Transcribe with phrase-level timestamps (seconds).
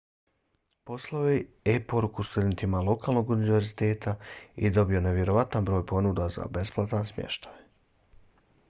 [0.89, 1.35] poslao je
[1.73, 4.15] e-poruku studentima lokalnog univerziteta
[4.55, 7.63] i dobio nevjerojatan broj ponuda za besplatan smještaj